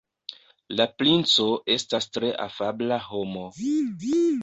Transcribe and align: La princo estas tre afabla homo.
La 0.79 0.87
princo 1.01 1.45
estas 1.75 2.09
tre 2.17 2.33
afabla 2.49 3.01
homo. 3.13 3.49